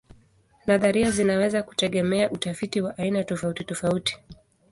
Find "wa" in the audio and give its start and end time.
2.81-2.97